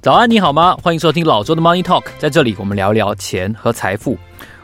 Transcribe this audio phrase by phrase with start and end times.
[0.00, 0.76] 早安，你好吗？
[0.80, 4.16] 欢迎收听老周的 Money Talk，在这里我们聊聊钱和财富。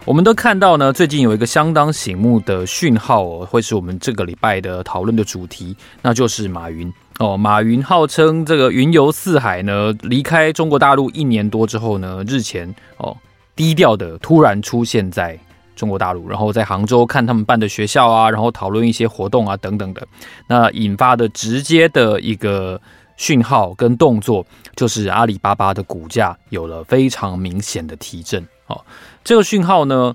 [0.04, 7.36] 我们都看到呢，最近有一个相当醒目的讯号哦，会是我们这个礼拜的讨论的主题，那就是马云哦。
[7.36, 13.16] 马云号称这个云游四海呢，离开中国大陆一年多之后呢，日前哦
[13.56, 15.36] 低调的突然出现在
[15.74, 20.06] 中国大陆，然后在杭州看他们办的学校啊，然后讨论一些活动啊等等的，
[20.46, 22.80] 那引发的直接的一个。
[23.16, 24.46] 讯号跟动作，
[24.76, 28.46] 就是阿里巴巴的股价有了非常明显的提振。
[28.66, 28.80] 哦，
[29.22, 30.14] 这个讯号呢，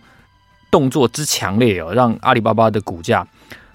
[0.72, 3.28] 动作之强烈哦，让阿里巴巴的股价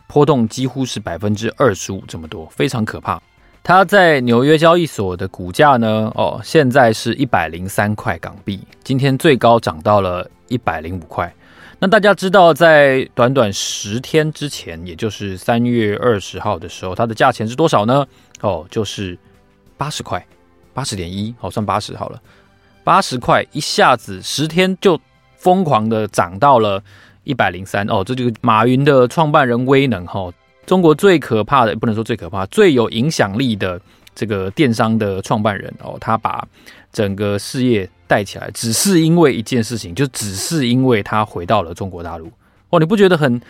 [0.06, 3.20] 波动几乎是百分之二十五这么多，非常可怕。
[3.62, 11.33] 它在纽约交易所的股价呢，哦，现在是一百零三块港币，今天最高涨到了一百零五块。
[11.84, 18.06] 那大家知道，在短短十天之前，也就是三月二十号的时候，它的价钱是多少呢？
[18.41, 19.18] 哦，就是
[19.76, 20.26] 八十块，
[20.72, 22.18] 八十点一，好，算八十好了，
[22.84, 24.98] 八十块一下子十天就
[25.36, 26.82] 疯狂的涨到了
[27.22, 33.78] 一百零三哦，这就是马云的创办人威能哈、哦，中国最可怕的不能说最可怕，最有影响力的
[34.14, 36.46] 这个电商的创办人哦，他把
[36.92, 42.30] 整个事业带起来，只是因为一件事情，就只是因为他回到了中国大陆
[42.70, 43.40] 哦，你不觉得很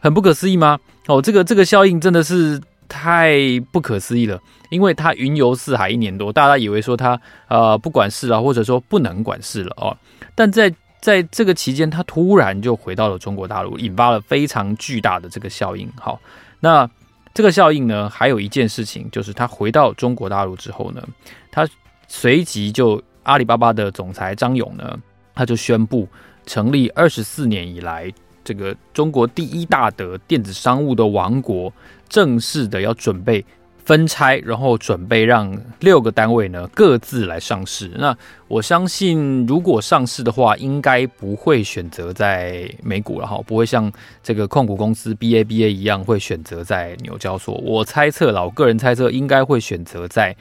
[0.00, 0.78] 很不可思议吗？
[1.06, 2.60] 哦，这个这个效应真的是。
[2.92, 3.38] 太
[3.70, 4.36] 不可思议了，
[4.68, 9.96] 因为他云游四海一年多，大家以为说他呃不管事了，或者说不能管事了哦。
[10.34, 15.88] 但在在这个期间，他突然就回到了中国大陆，引发了非常巨大的这个效应。
[16.00, 16.20] 好，
[16.58, 16.90] 那
[17.32, 21.02] 这个效应呢，还有一件事情，就是他回到中国大陆之后呢，
[21.50, 21.68] 他
[22.08, 24.98] 随即就阿里巴巴的总裁张勇呢，
[25.34, 26.08] 他就宣布
[26.46, 28.12] 成立二十四年以来。
[28.42, 31.72] 这个中国第一大的电子商务的王国，
[32.08, 33.44] 正式的要准备
[33.90, 37.90] 分拆，然后准备让六个单位呢各自来上市。
[37.96, 43.90] 那我相信，如果上市的话，应该不会选择在美股了哈，不会像
[44.22, 47.56] 这个控股公司 BABA 一样会选择在纽交所。
[47.64, 50.36] 我猜测了，我个人猜测应该会选择在。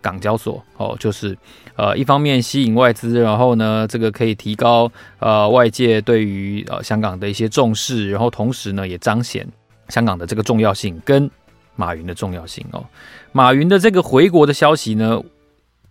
[0.00, 1.34] 港交所哦，就是
[1.76, 9.48] 呃，一方面吸引外资，然后呢，这个可以提高呃外界对于呃香港的一些重视，然后同时呢，也彰显
[9.88, 11.30] 香港的这个重要性跟
[11.76, 12.84] 马云的重要性哦。
[13.32, 15.20] 马云的这个回国的消息呢，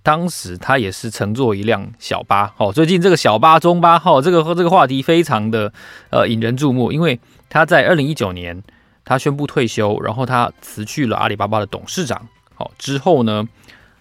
[0.01, 2.71] 当时他也是乘坐一辆小巴哦。
[2.71, 5.71] 最近这个小巴中巴号这个这个话题非常的
[6.09, 8.63] 呃引人注目，因为他在二零一九年
[9.05, 13.47] 他宣布退休，然后他辞去了阿里巴巴的董事长，好之后呢。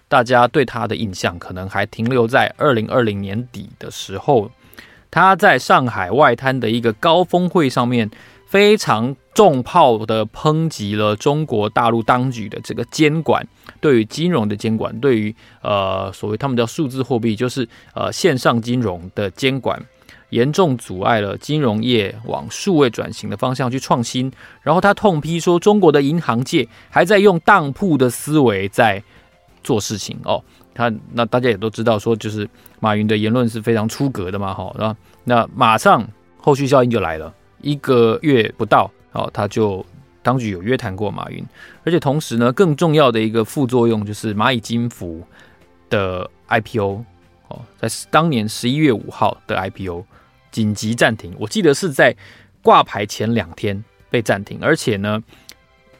[0.09, 4.51] 大家对他的印象可能还停留在二零二零年底的时候，
[5.09, 8.11] 他在上海外滩的一个高峰会上面，
[8.53, 13.43] 非常重炮的抨击了中国大陆当局的这个监管，
[13.81, 19.83] 对于金融的监管，对于呃所谓他们叫数字货币，就是呃线上金融的监管，
[20.29, 24.31] 严重阻碍了金融业往数位转型的方向去创新。
[24.61, 29.01] 然后他痛批说，中国的银行界还在用当铺的思维在。
[29.63, 30.43] 做事情哦，
[30.75, 32.45] 他那大家也都知道，说就是
[32.81, 34.93] 马云的言论是非常出格的嘛，哈，那
[35.23, 36.05] 那马上
[36.37, 37.33] 后续效应就来了，
[37.63, 39.83] 一个月不到，哦，他就
[40.21, 41.43] 当局有约谈过马云，
[41.83, 45.25] 而且同时呢，更重要的一个副作用就是蚂蚁金服
[45.89, 47.03] 的 IPO
[47.47, 50.05] 哦，在当年十一月五号的 IPO
[50.51, 52.15] 紧急暂停，我记得是在
[52.61, 55.23] 挂牌前两天被暂停，而且呢。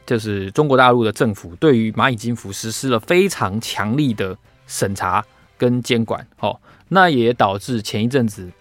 [0.06, 4.38] 就是中国大陆的政府对于蚂蚁金服实施了非常强力的
[4.68, 5.24] 审查
[5.58, 6.60] 跟监管，哦，
[6.90, 8.52] 那也导致前一阵子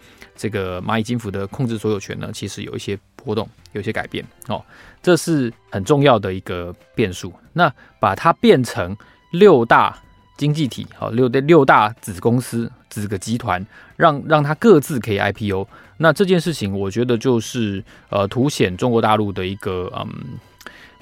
[0.42, 4.60] 这个蚂蚁金服的控制所有权呢，其实有一些波动，有一些改变，哦，
[5.00, 7.32] 这是很重要的一个变数。
[7.52, 8.96] 那把它变成
[9.30, 9.96] 六大
[10.36, 13.64] 经济体，好，六六大子公司、子个集团，
[13.96, 20.38] 让让它各自可以 IPO，那这件事情我觉得就是呃，凸显中国大陆的一个嗯。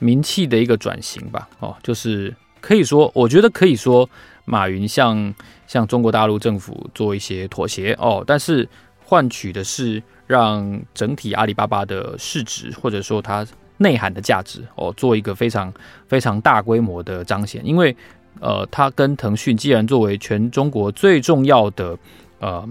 [0.02, 4.08] 名气的一个转型吧，哦，就是可以说，我觉得可以说，
[4.46, 5.34] 马云向
[5.66, 8.66] 向中国大陆政府做一些妥协哦，但是
[9.10, 13.44] 换取的是让整体阿里巴巴的市值或者说它
[13.76, 15.72] 内涵的价值哦，做一个非常
[16.06, 17.96] 非常大规模的彰显，因为
[18.38, 21.98] 呃，它跟腾讯既然作为全中国最重要的
[22.38, 22.64] 呃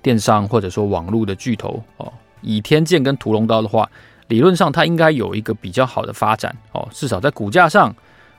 [0.00, 2.10] 电商或者说网络的巨头哦，
[2.40, 3.86] 倚天剑跟屠龙刀的话。
[4.28, 7.94] 理论上，它应该有一个比较好的发展哦，至少在股价上，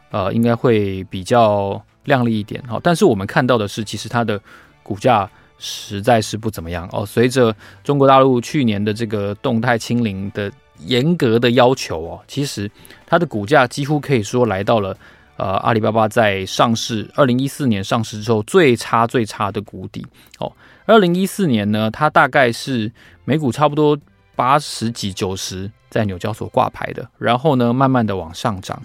[0.09, 2.81] 呃，应该会比较亮丽一点哦。
[2.83, 4.41] 但是我们看到的是，其实它的
[4.81, 5.29] 股价
[5.59, 7.05] 实在是不怎么样哦。
[7.05, 10.51] 随着中国大陆去年的这个动态清零的
[10.85, 12.69] 严格的要求哦，其实
[13.05, 14.97] 它的股价几乎可以说来到了
[15.37, 20.05] 呃，阿里巴巴在上市二零一四年上市之后最差最差的谷底
[20.39, 20.51] 哦。
[20.85, 22.91] 二零一四年呢，它大概是
[23.23, 23.97] 每股差不多
[24.35, 28.81] 八十几九十在纽交所挂牌的，然后呢，慢慢的往上涨，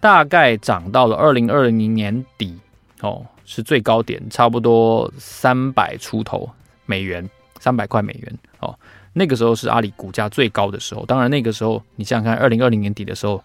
[0.00, 2.58] 大概涨到了二零二零年底
[3.00, 6.48] 哦，是最高点，差不多三百出头
[6.86, 7.28] 美元，
[7.60, 8.78] 三百块美元哦。
[9.12, 11.04] 那个时候是阿里股价最高的时候。
[11.06, 13.42] 当然那个时候你想想看，二零二零年底的时候。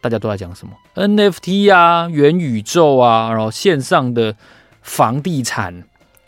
[0.00, 4.32] 大家都在讲什么 NFT 啊、元宇宙啊，然后线上的
[4.80, 5.74] 房地产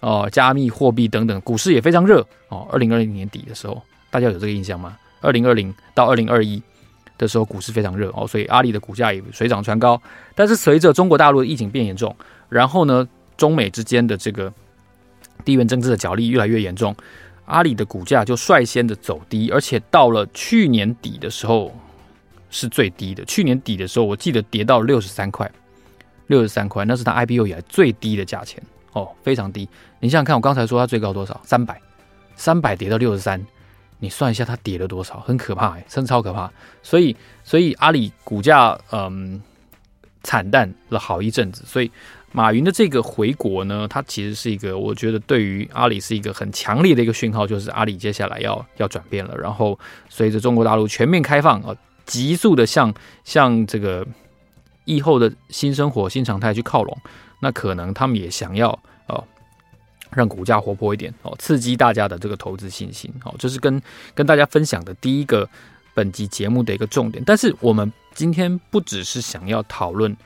[0.00, 2.66] 哦、加密货币等等，股市也非常热哦。
[2.72, 3.80] 二零二零年底的时候，
[4.10, 4.96] 大家有这个印象吗？
[5.20, 6.60] 二零二零到二零二一
[7.16, 10.02] 的时候，股市非常热哦，所以阿里的股价也水涨船高。
[10.34, 12.14] 但是随着中国大陆的疫情变严重，
[12.50, 13.08] 然后呢，
[13.38, 14.52] 中美之间的这个
[15.42, 16.94] 地缘政治的角力越来越严重，
[17.46, 21.74] 阿里的股价就率先的走低，而且到了去年底的时候。
[22.52, 23.24] 是最低的。
[23.26, 25.48] 去年底的时候，我记得跌到六十三块，
[26.26, 28.60] 六十三块，那是它 IPO 以来最低的价钱
[28.92, 29.68] 哦，非常低。
[30.00, 31.40] 你想想看，我刚才说它最高多少？
[31.44, 31.80] 三百，
[32.34, 33.40] 三百跌到六十三，
[34.00, 35.20] 你算一下它跌了多少？
[35.20, 36.50] 很可怕哎，真超可怕。
[36.82, 39.40] 所以，所以阿里股价嗯
[40.24, 41.62] 惨淡了好一阵子。
[41.64, 41.88] 所以，
[42.32, 49.36] 马云的这个回国呢，它其实是一个，我觉得对于阿里是一个很强烈的一个讯号，就是阿里接下来要要转变了。
[49.36, 49.78] 然后，
[50.08, 51.74] 随着中国大陆全面开放啊。
[52.06, 52.92] 急速的向
[53.22, 54.04] 向这个
[54.84, 56.98] 疫后的新生活、新常态去靠拢，
[57.40, 59.22] 那可能他们也想要哦，
[60.10, 63.80] 让股价活泼一点哦，刺激大家的这个投资信心哦，这是跟
[64.12, 65.48] 跟大家分享的第一个
[65.94, 67.22] 本集节目的一个重点。
[67.24, 70.16] 但是我们今天不只是想要讨论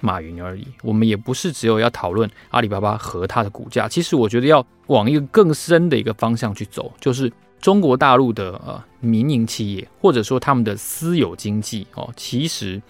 [0.00, 3.88] 马云而已，我们也不是只有要讨论阿里巴巴和它的股价。
[3.88, 7.32] 其实我觉得要往一个更深的一个方向去走，就是。
[7.60, 12.80] 中国大陆的呃民营企业，或者说他们的私有经济哦，其实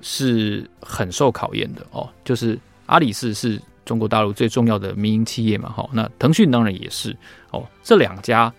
[0.00, 2.08] 是很受考验的哦。
[2.24, 7.16] 就是阿里是是中国大陆最重要的民营企业嘛，好，那腾讯当然也是
[7.52, 7.64] 哦。
[7.80, 8.52] 这两家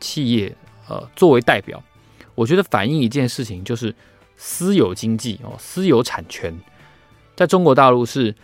[0.00, 0.50] 企业
[0.88, 1.84] 呃作为代表，
[2.34, 3.94] 我觉得反映一件事情，就是
[4.38, 6.50] 私有经济哦，私有产权
[7.36, 8.34] 在中国大陆是。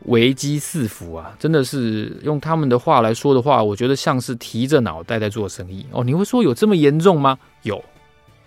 [0.00, 6.04] 危机四伏啊，真的是用他们的话来说的话，我觉得像是提着脑袋在做生意哦。
[6.04, 7.36] 你会说有这么严重吗？
[7.62, 7.82] 有，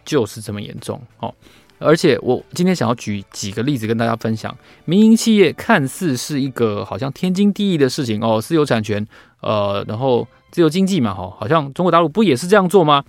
[0.06, 1.33] 就是这么严重哦。
[1.80, 4.56] 而且我今天想要举几个例子跟大家分享。
[4.86, 9.06] 民营企业看似是一个好像天经地义的事情哦，私有产权，
[9.42, 13.04] 呃，然后自由经济嘛，哈，好像中国大陆不也是这样做吗？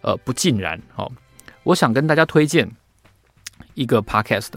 [0.00, 1.08] 呃，不尽然哦。
[1.62, 2.68] 我想跟大家推荐
[3.74, 4.50] 一个 podcast，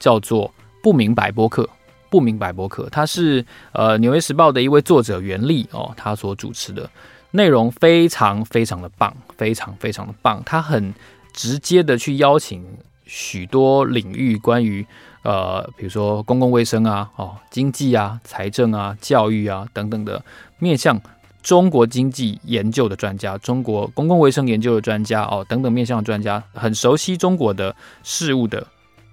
[0.00, 0.48] 叫做
[0.88, 1.62] 《不明白播客》。
[2.10, 6.88] 不明白播客，他是呃《纽约时报》的一位作者袁立哦，他所主持的
[7.32, 10.42] 内容非常非常的棒，非常非常的棒。
[10.46, 10.94] 他很
[11.34, 12.64] 直接的去邀请
[13.04, 14.86] 许多领域关于
[15.22, 20.24] 呃，比如说公共卫生啊、哦经济啊、财政啊、教育啊等等的
[20.58, 20.98] 面向
[21.42, 28.66] 中国经济研究的专家、中国公共卫生研究的专家哦等等面向的专家，很熟悉中国的事务的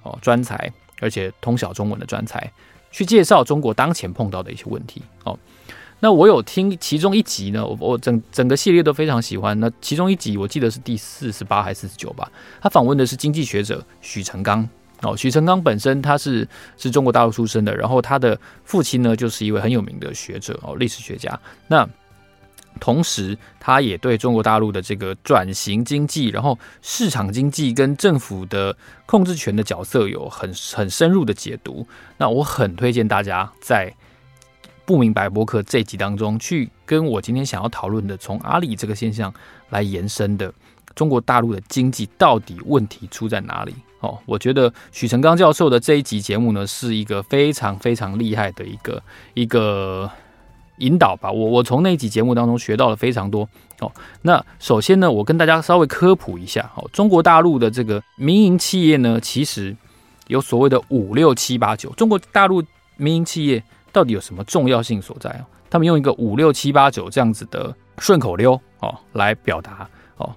[0.03, 2.51] 哦专才，而且通晓中文的专才。
[2.91, 5.37] 去介绍中国当前碰到的一些问题哦。
[5.99, 9.59] 那我有听其中一集呢，我我整整个系列都非常喜欢。
[9.59, 12.31] 那其中一集我记得是第四十八还是四十九吧？
[12.61, 14.65] 他访问的是经济学者许成刚
[15.01, 15.17] 哦。
[15.17, 16.47] 许成刚本身他是
[16.77, 21.37] 是中国大陆出生的，然后他的父亲呢就是一位很有名的学者哦，历史学家。
[21.67, 21.85] 那
[22.79, 31.87] 同时，他也对中国大陆的这个转型经济，然后市场经济跟政府的控制权的角色有很很深入的解读。
[32.17, 33.93] 那我很推荐大家在
[34.85, 39.33] 不明白博客这集当中，去跟我今天想要讨论的，从阿里这个现象
[39.69, 40.53] 来延伸的
[40.93, 43.73] 中国大陆的经济到底问题出在哪里？
[44.01, 49.01] 哦，我觉得许成刚教授的这一集节目呢，是一个非常非常厉害的一个
[49.33, 50.11] 一个。
[50.77, 53.47] 引导吧，我我从那一集节目当中学到了非常多
[53.79, 53.91] 哦。
[54.21, 59.75] 那首先呢，我跟大家稍微科普一下哦，中国大陆的这个民营企业呢，其实
[60.27, 61.89] 有所谓的五六七八九。
[61.91, 62.61] 中国大陆
[62.97, 63.63] 民营企业
[63.93, 65.45] 到底有什么重要性所在哦？
[65.69, 70.29] 他们用一个五六七八九这样子的顺口溜哦来表达哦。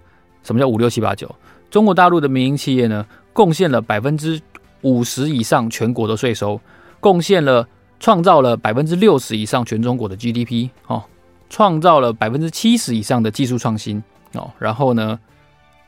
[0.44, 1.34] 什么叫五六七八九？
[1.70, 4.40] 中国大陆的民营企业呢，贡献了百分之
[4.82, 6.60] 五十以上全国的税收，
[7.00, 7.66] 贡献了。
[8.00, 11.02] 创造了百分之六十以上全中国的 GDP 哦，
[11.50, 14.02] 创造了百分之七十以上的技术创新
[14.34, 15.18] 哦，然后呢，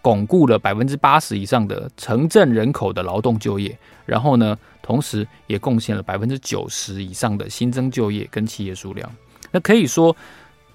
[0.03, 9.09] 巩固了百分之八十以上的城镇人口的劳动就业，然后呢，同时也贡献了百分之九十以上的新增就业跟企业数量。
[9.53, 10.15] 那可以说，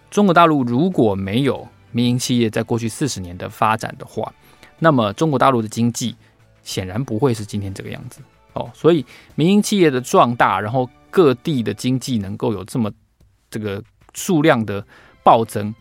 [0.09, 4.31] 中国大陆如果没有民营企业在过去四十年的发展的话，
[4.79, 6.15] 那么中国大陆的经济
[6.63, 8.21] 显然不会是今天这个样子。
[8.53, 12.91] 哦，所以民营企业的壮大，然后各地的经济能够有这么
[13.49, 13.81] 这个
[14.13, 14.85] 数量的
[15.23, 15.73] 暴增，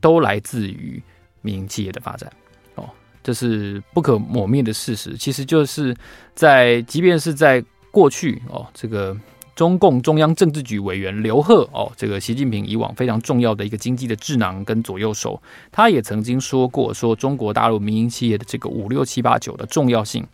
[0.00, 1.02] 都来自于
[1.42, 2.32] 民营企业的发展。
[2.76, 2.88] 哦，
[3.22, 5.18] 这是不可磨灭的事实。
[5.18, 5.94] 其实就是
[6.34, 9.14] 在，即便是在过去哦，这个。
[9.54, 15.40] 中共中央政治局委员刘鹤哦，这个习近平以往非常重要的一个经济的智囊跟左右手，
[15.70, 20.26] 他也曾经说过，说中国大陆民营企业的这个五六七八九的重要性，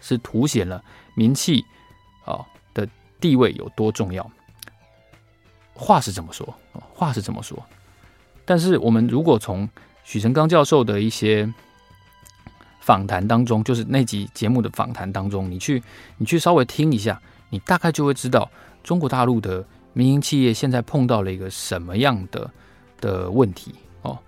[0.00, 0.80] 是凸显了
[1.16, 1.64] 民企
[2.24, 2.38] 啊
[3.22, 4.30] 地位有多重要。
[5.72, 6.54] 话是这么说，
[6.92, 7.60] 话是这么说，
[8.44, 9.66] 但是我们如果从
[10.04, 11.50] 许成刚教授的一些
[12.80, 15.82] 访谈当中，就是那集节目的访谈当中，你去
[16.18, 17.18] 你去稍微听一下。
[17.48, 18.50] 你大概就会知道
[18.82, 19.62] 中国大陆的
[19.92, 22.50] 民营企业现在碰到了一个什么样的
[22.98, 24.18] 的问题哦。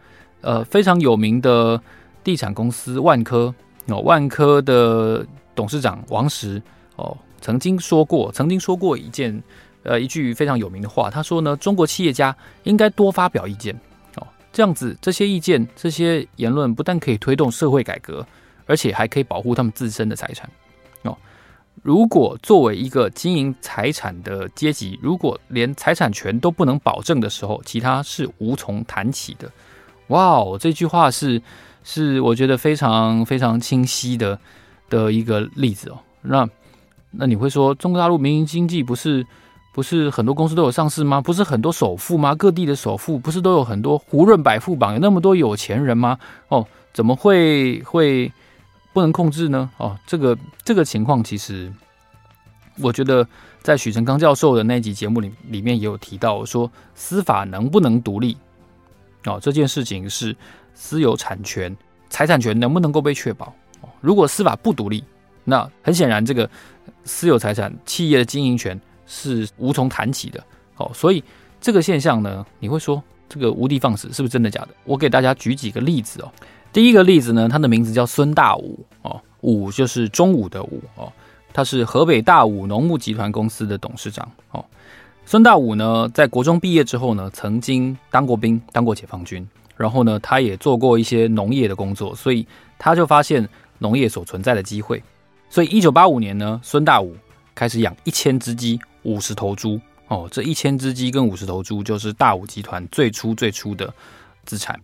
[0.42, 1.80] 呃，非常有名的
[2.22, 3.54] 地产公司万科
[3.86, 6.62] 哦，万科的董事长王石
[6.96, 9.42] 哦，曾经说过，曾经说过一件
[9.82, 13.78] 呃一句非常有名的话，他说呢，中国企业家应该多发表意见
[14.16, 18.26] 哦，这样子这些意见这些言论不但可以推动社会改革，
[18.64, 20.50] 而且还可以保护他们自身的财产
[21.02, 21.14] 哦。
[21.82, 29.52] 如果作为一个经营财产的阶级，如果连财产权都不能保证的时候，其他是无从谈起的。
[30.06, 31.42] 哇哦，这句话是
[31.82, 34.40] 是我觉得非常非常清晰的
[34.88, 35.98] 的一个例子哦。
[36.22, 36.48] 那
[37.16, 39.26] 那你会说，中国大陆民营经济不是
[39.72, 41.20] 不是很多公司都有上市吗？
[41.20, 42.34] 不是很多首富吗？
[42.34, 46.18] 各地的首富不是都有很多胡润百富榜有那么多有钱人吗？
[46.48, 48.32] 哦，怎么会会？
[48.92, 49.68] 不能控制呢？
[49.78, 51.68] 哦，这个这个情况，其实
[52.78, 53.26] 我觉得
[53.60, 58.36] 在许成刚教授的那集节目里里面也有提到，说司法能不能独立？
[59.24, 60.36] 哦，这件事情是
[60.74, 61.76] 私有产权、
[62.08, 63.46] 财产权能不能够被确保？
[63.80, 65.02] 哦，如果司法不独立，
[65.44, 66.48] 那很显然这个
[67.04, 70.42] 私有财产企业的经营权是无从谈起的。
[70.76, 71.22] 哦，所以
[71.60, 74.68] 这个现象呢，你会说这个无的放矢是不是真的假的？
[74.84, 76.32] 我给大家举几个例子哦。
[76.72, 81.12] 第一个例子呢，他的名字叫孙大武哦，武就是中午的午哦，
[81.52, 84.64] 他是河北大武农牧集团公司的董事长哦。
[85.24, 92.46] 孙大武呢，在国中毕业之后呢，曾经当过兵，当过解放军，然后呢，他也做过一些农业的工作，所以
[92.78, 93.48] 他就发现
[93.78, 95.02] 农业所存在的机会，
[95.54, 97.16] 所以一九八五年呢，孙大武
[97.54, 103.94] 开始养一千只鸡、五十头猪哦，这一千只鸡跟五十头猪就是大武集团最初最初的
[104.44, 104.76] 资产。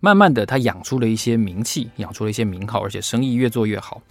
[0.00, 4.02] 慢慢的，他养出了一些名气，养出了一些名号，而且生意越做越好。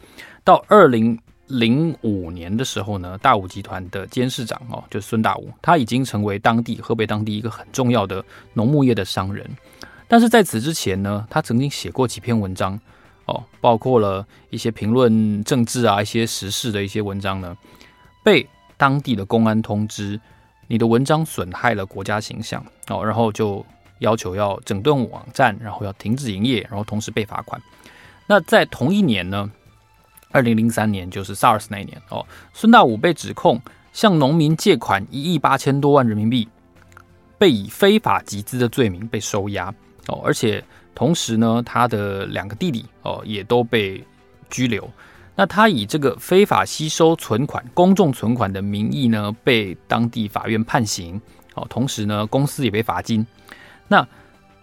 [0.44, 9.48] 到二零零五年的时候呢，大武集团的监事长哦，就是孙大武，他已经成为当地河北当地一个很重要的农牧业的商人。
[10.08, 12.80] 但是在此之前呢，他曾经写过几篇文章
[13.26, 17.58] 哦，包括了一些评论政治啊、一些时事的一些文章呢，
[18.24, 20.20] 被当地的公安通知，
[20.68, 23.66] 你的文章损害了国家形象哦，然后就。
[24.00, 27.62] 要求要整顿网站，然后要停止营业，然后同时被罚款。
[28.28, 29.50] 那在同一年呢，
[30.32, 33.62] 二零零三年，就是 SARS 那一年哦，孙大武被指控
[33.94, 36.50] 向农民借款一亿八千多万人民币，
[37.38, 39.74] 被以非法集资的罪名被收押
[40.08, 40.62] 哦，而且
[40.96, 44.04] 同时呢，他的两个弟弟哦也都被
[44.50, 44.90] 拘留。
[45.36, 51.20] 那他以这个非法吸收存款、公众存款的名义呢，被当地法院判刑
[51.56, 53.26] 哦，同时呢，公司也被罚金。
[53.88, 54.08] 那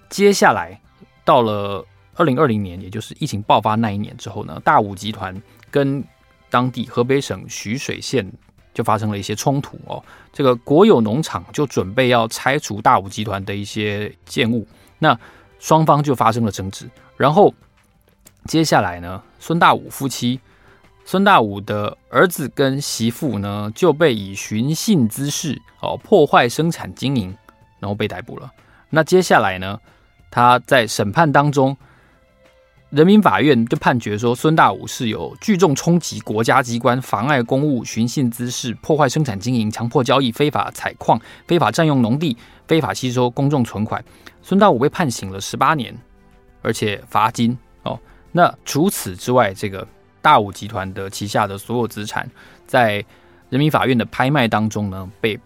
[0.09, 0.81] 接下来
[1.25, 1.85] 到了
[2.15, 5.35] 二零二零年，也就是疫情爆发那一年之后呢，大武集团
[5.73, 6.05] 跟
[6.49, 8.31] 当地河北省徐水县
[8.73, 10.01] 就发生了一些冲突哦。
[10.33, 14.65] 这个国有农场就准备要拆除大武集团的一些建物，
[15.01, 15.19] 那
[15.61, 16.91] 双方就发生了争执。
[17.17, 17.55] 然后
[18.47, 20.41] 接下来呢，孙大武夫妻，
[21.05, 27.37] 孙大武的儿子跟媳妇呢就被以寻衅滋事哦，破坏生产经营，
[27.79, 28.51] 然后被逮捕了。
[28.89, 29.79] 那接下来呢，
[30.31, 31.77] 他在审判当中，
[32.91, 44.05] 人民法院就判决说，孙大武是有聚众冲击国家机关、妨碍公务、寻衅滋事、破坏生产经营、强迫交易、非法采矿、非法占用农地、非法吸收公众存款。
[44.43, 45.97] 孙大武被判刑了十八年，
[46.63, 47.99] 而且罚金哦。
[48.33, 49.87] 那除此之外，这个
[50.21, 52.29] 大武集团的旗下的所有资产，
[52.67, 53.05] 在
[53.49, 55.39] 人民法院的拍卖当中呢，被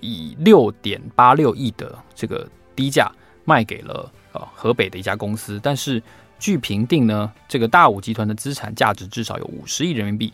[0.00, 2.48] 以六点八六亿的这个。
[2.76, 3.08] 低价
[3.44, 6.02] 卖给了呃河北的一家公司，但是
[6.44, 10.30] 据评定呢，这个大武集团的资产价值至少有五十亿人民币。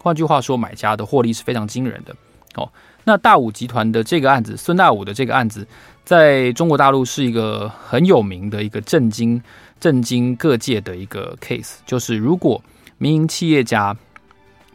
[0.00, 2.12] 换句话说，买家的获利是非常惊人的
[2.56, 2.68] 哦。
[3.04, 5.64] 那大武集团的这个案子，孙大武的这个案子，
[6.04, 9.40] 在中国大陆是一个很有名的一个震惊
[9.78, 12.60] 震惊各界的一个 case，就是如果
[12.98, 13.96] 民营企业家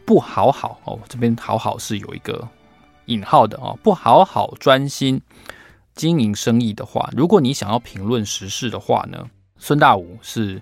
[0.06, 2.48] 不好好哦，这边好好是有一个
[3.08, 5.22] 引号的哦，不好好专心
[5.94, 10.62] 经营生意的话，如果你想要评论时事的话呢，孙大武是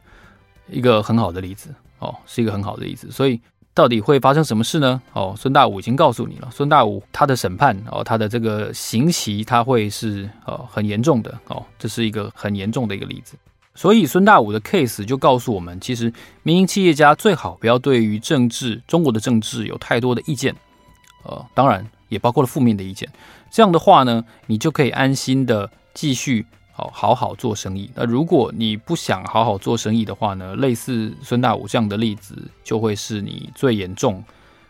[0.69, 3.11] 一个很好的例子哦，是一个很好的例子。
[3.11, 3.39] 所以
[3.73, 5.01] 到底会发生什么事呢？
[5.13, 13.35] 哦，孙大武已经告诉你了，孙大武他的审判哦，他的这个刑期他会是哦很严重的哦，这是一个很严重的一个例子。
[13.77, 16.11] 所以孙大武的 case 就告诉我们，其实
[16.43, 20.55] 民营企业家最好不要对于政治、中国的政治有太多的意见，
[21.23, 23.09] 呃，当然也包括了负面的意见。
[23.51, 26.45] 这样的话呢，你就可以安心的继续
[26.75, 27.89] 好好好做生意。
[27.96, 34.24] 那如果你不想好好做生意的话呢，类似孙大武这样的例子，就会是你最严重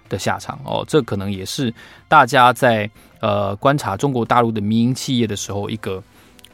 [0.08, 0.86] 的下场哦。
[0.88, 1.74] 这可能也是
[2.08, 6.02] 大家在呃观察中国大陆的民营企业的时候一个。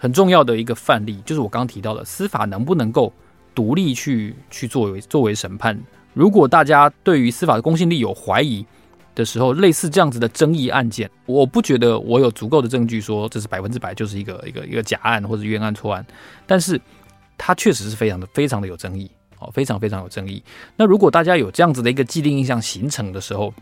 [0.04, 3.14] 很重要的一个范例，就是我刚刚提到的司法能不能够
[3.54, 5.80] 独立去去作为作为审判。
[6.16, 8.66] 如果大家对于司法的公信力有怀疑
[9.14, 16.06] 的时候，类似这样子的争议案件，我不觉得我有足够的证据说这是百分之百就是一个一个一个假案或者冤案错案，
[16.46, 16.80] 但是
[17.38, 20.42] 它确实是非常的非常的有争议哦，非常非常有争议。
[20.76, 23.54] 那如果大家有这样子的一个既定印象形成的时候，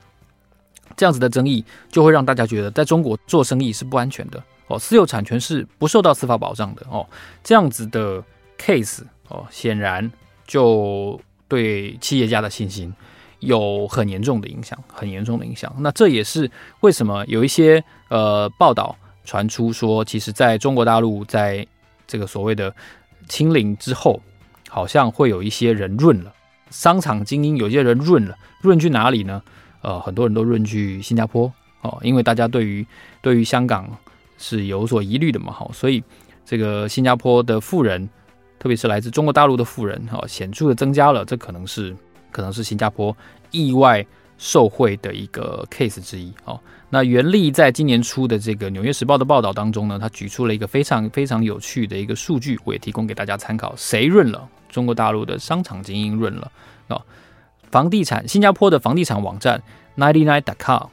[0.98, 4.44] 这样子的争议就会让大家觉得在中国做生意是不安全的。
[4.68, 7.08] 哦，私有产权是不受到司法保障的哦，
[7.44, 8.24] 这样子的
[8.60, 10.12] case 哦，显然
[10.46, 12.94] 就对企业家的信心
[13.40, 15.74] 有很严重的影响，很严重的影响。
[15.80, 16.50] 那这也是
[16.82, 21.66] 为什么有一些呃报道传出说，其实在中国大陆，在
[22.08, 22.74] 这个所谓的
[23.28, 24.22] 清零之后，
[24.68, 26.34] 好像会有一些人润了，
[26.70, 29.42] 商场精英有些人润了，润去哪里呢？
[29.82, 32.86] 呃，很多人都润去新加坡哦，因为大家对于
[33.22, 33.90] 对于香港。
[34.42, 35.52] 是有所疑虑的嘛？
[35.52, 36.02] 好，所以
[36.46, 38.10] 这个新加坡的富人，
[38.58, 41.26] 特别是来自中国大陆的富人，哈，显著的增加了。
[41.26, 41.94] 这可能是
[42.32, 43.16] 可能是新加坡
[43.52, 44.06] 意外
[44.38, 46.34] 受惠的一个 case 之一。
[46.46, 53.74] 哦，那袁立在今年初的这个《纽约时报》的报道当中呢，他举出了一个非常非常有趣的一个数据，我也提供给大家参考。
[53.76, 54.48] 谁润了？
[54.70, 56.52] 中国大陆的商场精英润了
[56.88, 57.02] 啊？
[57.72, 59.62] 房地产，新加坡的房地产网站
[59.98, 60.90] Ninety Nine dot com，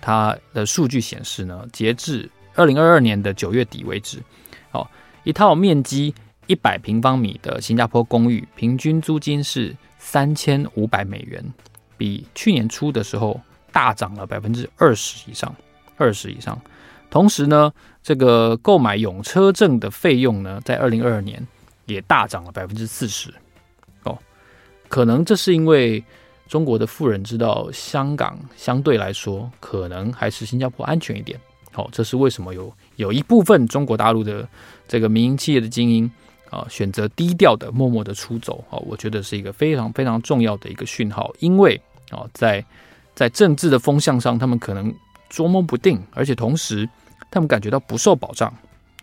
[0.00, 4.22] 它的数据显示呢，截至二零二二年的九月底为止，
[4.72, 4.86] 哦，
[5.24, 6.14] 一套面积
[6.46, 9.74] 一百平方米的新加坡公寓，平均租金是
[10.08, 11.44] 三千五百美元，
[11.98, 13.40] 比去年初的时候
[13.72, 15.52] 大涨了百分之二十以上，
[15.96, 16.56] 二十以上。
[17.10, 17.72] 同时呢，
[18.04, 21.44] 这个购买永车证的费用呢，在二零二二年
[21.86, 23.34] 也大涨了百分之四十。
[24.04, 24.16] 哦，
[24.88, 26.02] 可能这是因为
[26.46, 31.36] 中国的富人知道香港相对来说可能还是新加坡安全一点。
[31.74, 34.48] 哦，这是为什么有有一部分中国大陆的
[34.86, 36.08] 这个民营企业的精英
[36.50, 41.80] 啊，选择低调的、默默的出走啊，我觉得是一个非常非常重要的一个讯号，因为
[42.10, 42.64] 啊，在
[43.14, 44.94] 在政治的风向上，他们可能
[45.28, 46.88] 捉摸不定，而且同时
[47.30, 48.52] 他们感觉到不受保障。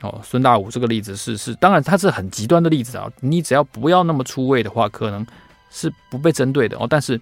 [0.02, 5.26] 哦，孙大武这个例子是是，当然他是很极端的例子啊，你只要不要那么出位的话，可能
[5.70, 7.20] 是不被针对的哦，但是。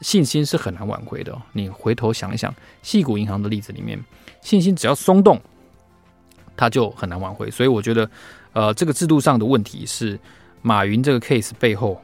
[0.00, 1.36] 信心是很难挽回的。
[1.52, 4.00] 你回头想一想，细谷银行的例子里面，
[4.40, 5.40] 信心只要松动，
[6.56, 7.50] 它就很难挽回。
[7.50, 8.08] 所以我觉得，
[8.52, 10.18] 呃，这个制度上的问题是
[10.62, 12.00] 马云这个 case 背后，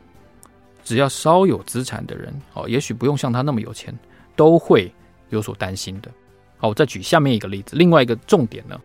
[0.84, 3.96] 只要稍有资产的人，哦，也许不用像他那么有钱，
[4.36, 4.92] 都会
[5.30, 6.10] 有所担心的。
[6.56, 7.76] 好，我再举下面一个例子。
[7.76, 8.78] 另外一个重点呢，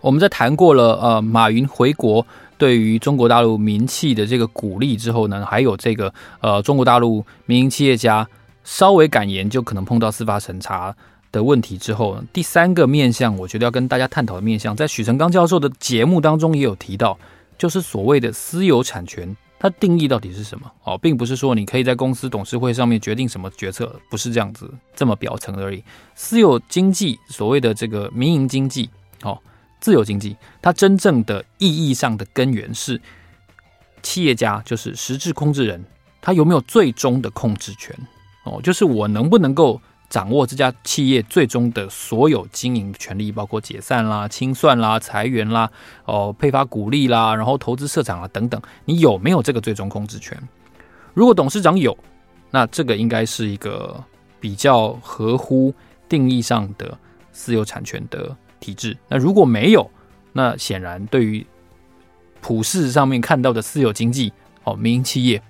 [0.00, 2.26] 我们在谈过了，呃，马云回国
[2.58, 8.26] 对于中国大陆民企的这个鼓励之后呢，还有这个，呃，中国大陆民营企业家。
[8.66, 10.96] 稍微敢言就可能碰到司法审查
[11.34, 17.18] 的问题之后，第三个面向，我觉得要跟大家探讨的面向，在许成刚教授的节目当中也有提到，
[17.58, 20.70] 就是所谓的私有产权，它定义到底是什么？
[20.84, 25.82] 哦，并不是说你可以在公司董事会上面决定什么决策，不是这样子这么表层而已。
[26.14, 28.88] 私有经济，所谓的这个民营经济，
[29.22, 29.36] 哦，
[29.80, 33.00] 自由经济，它真正的意义上的根源是
[34.02, 35.84] 企业家，就是实质控制人，
[36.20, 37.96] 他有没有最终的控制权？
[38.44, 39.80] 哦，就是我能不能够
[40.14, 45.68] 掌握这家企业最终的所有经营权利，包括解散啦、清算啦、裁员啦、
[46.04, 50.40] 哦配发股利啦，然后投资设厂啦等等，你有没有这个最终控制权？
[51.14, 51.98] 如果董事长有，
[52.52, 54.00] 那这个应该是一个
[54.38, 55.74] 比较合乎
[56.08, 56.96] 定义上的
[57.32, 58.96] 私有产权的体制。
[59.08, 59.90] 那如果没有，
[60.32, 61.44] 那显然对于
[62.40, 65.42] 普世上面看到的私有经济哦，民营企业。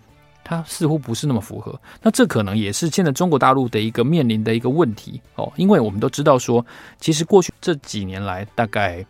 [0.45, 6.65] 它似乎不是那么符合，那这可能也是现在中国大陆的一个面临的一个问题哦，因为我们都知道说，
[7.01, 9.05] 其实过去这几年来，大概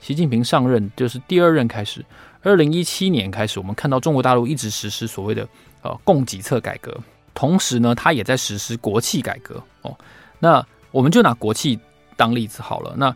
[0.00, 2.04] 习近平上任就是第二任开始，
[2.42, 5.46] 二零一七年开始，我们看到中国大陆一直实施所谓的
[5.82, 6.96] 呃供给侧改革，
[7.34, 9.92] 同时呢，他也在实施国企改革哦。
[10.38, 11.78] 那我们就拿国企
[12.16, 12.94] 当例子好了。
[12.96, 13.14] 那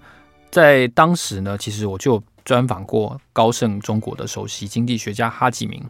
[0.50, 5.80] 在当时呢，其实我就专访过高盛中国的首席经济学家哈继明，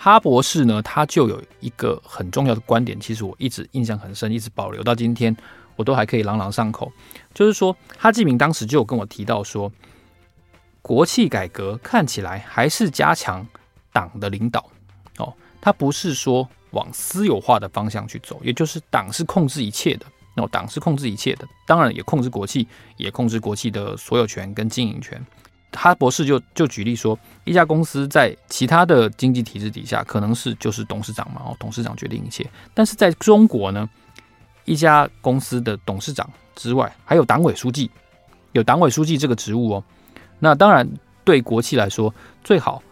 [0.00, 5.36] 哈博士呢，他就有一个很重要的观点，其实我一直印象很深，一直保留到今天，
[5.74, 6.92] 我都还可以朗朗上口。
[7.34, 9.70] 就是说，哈继明当时就有跟我提到说，
[10.82, 13.44] 国企改革看起来还是加强
[13.92, 14.70] 党的领导
[15.16, 20.06] 哦，他不是说往私有化的方向去走，也就是党是控制一切的。
[20.34, 25.20] 那党是控制一切的，当然也控制国企，也控制国企的所有权跟经营权。
[25.72, 32.48] 哈博士就就举例说，一家公司在其他的经济体制底下，可能是就是董事长嘛，哦，董事长决定一切。
[32.74, 33.88] 但是在中国呢，
[34.64, 37.90] 一家公司的董事长之外，还有党委书记，
[38.52, 39.84] 有党委书记这个职务哦。
[40.38, 40.88] 那当然，
[41.24, 42.82] 对国企来说，最好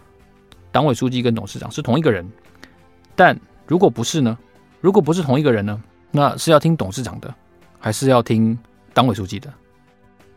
[0.71, 2.29] 党委书记跟董事长是同一个人。
[3.15, 4.37] 但如果不是呢？
[4.81, 5.83] 如果不是同一个人呢？
[6.11, 7.35] 那是要听董事长的，
[7.79, 8.57] 还是要听
[8.93, 9.53] 党委书记的？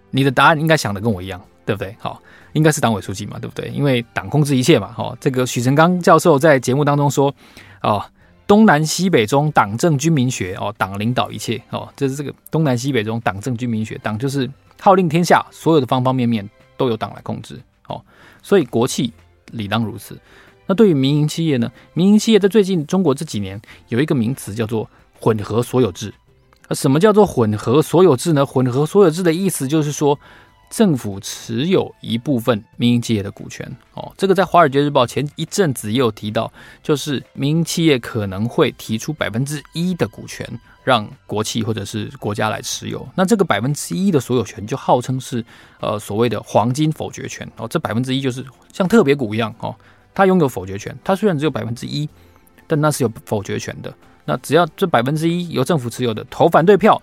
[0.10, 1.96] 你的答案应该想的跟我一样，对不对？
[2.00, 2.22] 好，
[2.54, 3.70] 应该是党委书记嘛，对不对？
[3.70, 4.92] 因为党控制一切嘛。
[4.92, 7.34] 好，这个许成刚教授在节目当中说，
[7.84, 8.04] 哦，
[8.48, 17.60] 东南西北中，党政军民学，哦，党领导一切，哦，这是这个东南西北中，党政军民学，党就是号令天下，所有的方方面面都由党来控制。
[17.88, 18.02] 哦，
[18.42, 19.14] 所以国企
[19.52, 20.18] 理当如此。
[20.66, 21.72] 那对于民营企业呢？
[21.94, 24.90] 民营企业在最近中国这几年有一个名词叫做。
[25.22, 26.14] 混合所有制，
[26.70, 28.46] 啊，什么叫做混合所有制呢？
[28.46, 30.18] 混合所有制的意思就是说，
[30.70, 33.70] 政府持有一部分民营企业的股权。
[33.94, 36.52] 哦，这个在《华尔街日报》前一阵子也有提到，
[36.84, 40.48] 就是民营企业可能会提出百分之一的股权，
[40.84, 43.08] 让国企或者是国家来持有。
[43.16, 45.44] 那这个百分之一的所有权，就号称是
[45.80, 47.50] 呃所谓的黄金否决权。
[47.58, 49.76] 哦，这百分之一就是像特别股一样，哦，
[50.14, 50.96] 它拥有否决权。
[51.04, 52.08] 它虽然只有百分之一，
[52.68, 53.94] 但那是有否决权的。
[54.26, 57.02] 那只要这百分之一由政府持有的投反对票，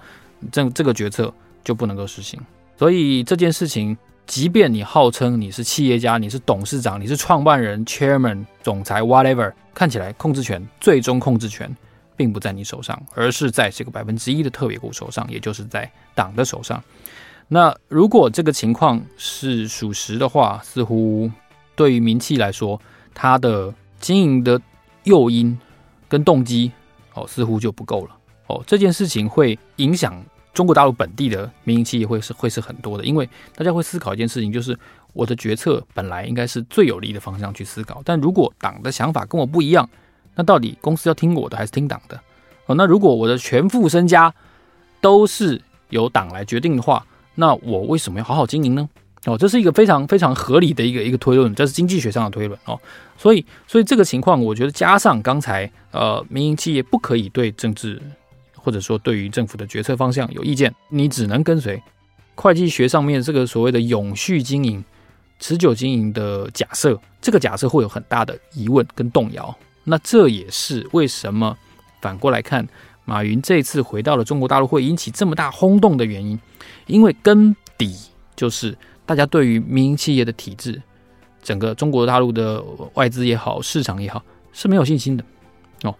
[0.52, 2.40] 这这个决策就不能够实行。
[2.78, 11.74] 所以这件事情，即便你号称你是企业家，你是董事长，你是创办人、chairman、总裁，whatever，看起来控制权最终控制权
[12.16, 16.82] 并不在你手上，而是在这个百分之一的特别股手上，也就是在党的手上。
[17.48, 21.30] 那如果这个情况是属实的话，似乎
[21.74, 22.80] 对于民企来说，
[23.14, 24.60] 它的经营的
[25.04, 25.58] 诱因
[26.08, 26.72] 跟动机。
[27.14, 28.14] 哦，似乎就不够了。
[28.48, 30.22] 哦，这件事情会影响
[30.56, 33.04] 中国大陆本地的民营企业，会是会是很多的。
[33.04, 34.74] 因为大家会思考一件事情，就是
[35.12, 39.86] 我的决策本来应该是最有利的方向去思考，但如果党的想法跟我不一样，
[40.34, 42.18] 那到底公司要听我的还是听党的？
[42.64, 44.32] 哦，那如果我的全副身家
[45.02, 48.88] 都是由党来决定的话，那我为什么要好好经营呢？
[49.26, 52.80] 哦，这是一个非常非常合理的一个一个推论，这是经济学上的推论哦。
[53.18, 58.00] 所以，所以这个情况，我觉得加上刚才呃，民营企业不可以对政治
[58.66, 61.80] 或者说对于政府的决策方向有意见，你只能跟随
[62.34, 64.84] 会计学上面这个所谓的永续经营、
[65.38, 69.56] 持久经营的假设，这个假设会有很大的疑问跟动摇。
[69.84, 71.56] 那这也是为什么
[72.00, 72.66] 反过来看，
[73.04, 76.36] 马云这次回到了中国大陆会引起这么大轰动的原因，
[76.88, 77.96] 因为根底
[78.34, 78.76] 就是。
[79.06, 80.82] 大家对于民营企业的体制，
[81.40, 82.60] 整个中国大陆的
[82.94, 84.20] 外资也好，市场也好，
[84.52, 85.24] 是没有信心的
[85.84, 85.94] 哦。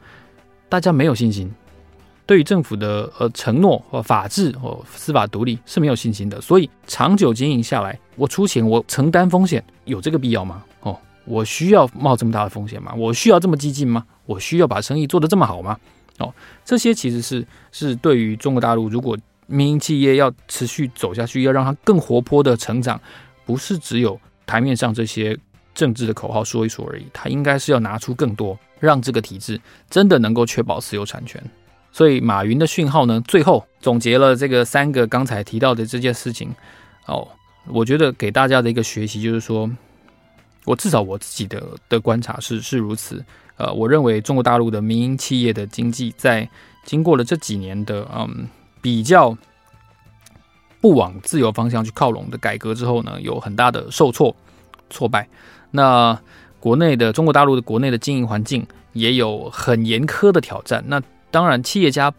[0.69, 1.49] 大家没有信心，
[2.27, 6.41] 对于政府的呃承诺和法治或司法独立是没有信心的。
[6.41, 10.63] 所以长久经营下来，我出钱，我承担风险，有这个必要吗？
[10.81, 12.93] 哦，我需要冒这么大的风险吗？
[12.95, 14.05] 我需要这么激进吗？
[14.27, 15.79] 我需要把生意做得这么好吗？
[16.19, 16.35] 哦，
[16.65, 19.17] 这些其实是是对于中国大陆如果。
[19.49, 23.01] 民营企业要持续走下去，要让它更活泼的成长，
[23.45, 25.39] 不是只有台面上这些
[25.73, 27.07] 政治的口号说一说而已。
[27.13, 31.41] 它应该是要拿出更多，让这个体制真的能够确保私有产权。
[31.97, 36.55] 所以马云的讯号呢，最后总结了这个三个刚才提到的这件事情。
[37.07, 37.27] 哦，
[37.69, 39.71] 我觉得给大家的一个学习就是说，
[40.67, 43.25] 我至少我自己的的观察是是如此。
[43.57, 46.47] 呃，我认为中国大陆的民营企业的经济在
[46.85, 48.47] 经过了这几年的嗯。
[48.83, 49.37] 比较
[50.81, 54.37] 不往自由方向去靠拢的改革之后呢，有很大的受挫、
[54.91, 55.27] 挫败。
[55.73, 56.17] 那
[56.61, 60.85] 国内的中国大陆的国内的经营环境也有很严苛的挑战。
[60.87, 61.03] 那
[61.37, 62.11] 当然，企业家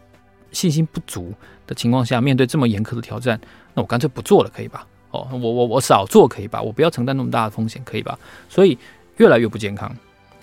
[0.52, 1.34] 信心不足
[1.66, 3.40] 的情况下，面对这么严苛的挑战，
[3.74, 4.86] 那我干脆不做了，可以吧？
[5.10, 6.62] 哦，我我我少做可以吧？
[6.62, 8.16] 我不要承担那么大的风险，可以吧？
[8.48, 8.78] 所以
[9.16, 9.92] 越来越不健康。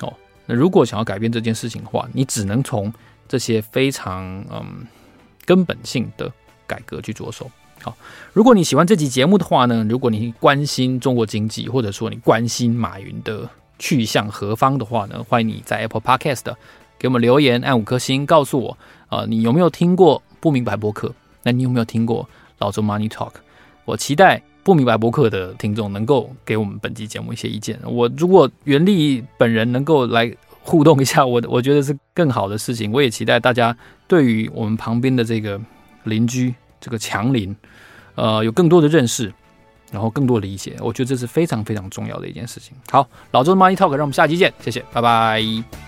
[0.02, 0.14] 哦，
[0.46, 2.94] 那如果想要改变这件事情的话，你只能从
[3.28, 4.86] 这些非常嗯。
[5.48, 6.32] 根本性的
[6.66, 7.52] 改革去着手。
[7.84, 7.96] 好，
[8.34, 16.52] 如果你喜欢这期节目的话呢，如果你关心中国经济，或者说你关心马云的去向何方的话呢，欢迎你在 Apple Podcast
[16.98, 18.78] 给我们留言，按五颗星，告诉我，
[19.10, 21.14] 呃，你有没有听过不明白播客？
[21.44, 22.28] 那你有没有听过
[22.60, 23.32] 老周 Money Talk？
[23.86, 27.80] 我期待不明白播客的听众能够给我们本期节目一些意见。
[27.84, 30.32] 我如果袁立本人能够来
[30.62, 32.92] 互动一下，我 我觉得是更好的事情。
[32.92, 33.76] 我也期待大家
[34.08, 35.60] 对于我们旁边的这个
[36.04, 37.56] 邻居，这个强邻，
[38.16, 39.34] 呃，有更多的认识。
[39.92, 42.76] 然后更多理解，我觉得这是非常非常重要的一件事情。
[42.90, 45.85] 好，老周的 Money Talk，让我们下期见，谢谢，拜拜。